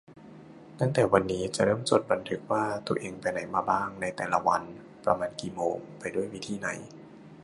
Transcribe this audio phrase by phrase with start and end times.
[0.79, 4.63] ตั้งแต่วันนี้ จะเริ่มจดบันทึกว่าตัวเองไปไหนมาบ้างในแต่ละวัน
[5.05, 6.69] ประมาณกี่โมง ไปด้วยวิธีไหน